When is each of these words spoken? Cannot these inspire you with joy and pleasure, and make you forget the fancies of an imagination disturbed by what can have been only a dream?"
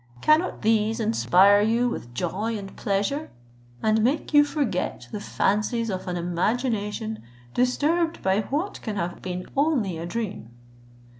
Cannot 0.19 0.63
these 0.63 0.99
inspire 0.99 1.61
you 1.61 1.87
with 1.87 2.11
joy 2.15 2.57
and 2.57 2.75
pleasure, 2.75 3.29
and 3.83 4.03
make 4.03 4.33
you 4.33 4.43
forget 4.43 5.07
the 5.11 5.19
fancies 5.19 5.91
of 5.91 6.07
an 6.07 6.17
imagination 6.17 7.21
disturbed 7.53 8.23
by 8.23 8.41
what 8.41 8.81
can 8.81 8.95
have 8.95 9.21
been 9.21 9.45
only 9.55 9.99
a 9.99 10.07
dream?" 10.07 10.49